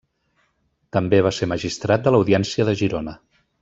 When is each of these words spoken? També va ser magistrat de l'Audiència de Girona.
També 0.97 1.19
va 1.27 1.33
ser 1.41 1.49
magistrat 1.53 2.07
de 2.09 2.17
l'Audiència 2.17 2.71
de 2.73 2.79
Girona. 2.85 3.19